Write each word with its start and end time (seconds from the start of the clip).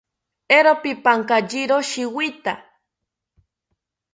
Eero 0.55 0.73
pipankayiro 0.81 1.77
shiwita 1.89 2.53